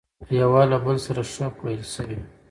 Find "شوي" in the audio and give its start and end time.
1.93-2.17